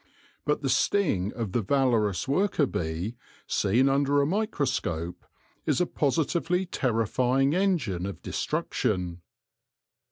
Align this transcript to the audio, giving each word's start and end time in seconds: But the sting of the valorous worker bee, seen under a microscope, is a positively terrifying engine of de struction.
But 0.45 0.63
the 0.63 0.69
sting 0.69 1.31
of 1.33 1.51
the 1.51 1.61
valorous 1.61 2.27
worker 2.27 2.65
bee, 2.65 3.17
seen 3.45 3.87
under 3.87 4.19
a 4.19 4.25
microscope, 4.25 5.23
is 5.67 5.79
a 5.79 5.85
positively 5.85 6.65
terrifying 6.65 7.53
engine 7.53 8.07
of 8.07 8.23
de 8.23 8.33
struction. 8.33 9.21